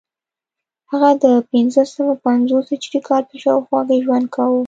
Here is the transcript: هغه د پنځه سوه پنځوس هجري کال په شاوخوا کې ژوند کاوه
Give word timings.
هغه 0.91 1.11
د 1.23 1.25
پنځه 1.51 1.83
سوه 1.95 2.13
پنځوس 2.25 2.65
هجري 2.73 2.99
کال 3.07 3.23
په 3.29 3.35
شاوخوا 3.43 3.81
کې 3.87 4.03
ژوند 4.05 4.25
کاوه 4.35 4.59